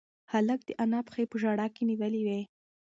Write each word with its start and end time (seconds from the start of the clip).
هلک 0.31 0.59
د 0.65 0.69
انا 0.83 0.99
پښې 1.07 1.23
په 1.31 1.35
ژړا 1.41 1.67
کې 1.75 1.83
نیولې 1.89 2.21
وې. 2.27 2.41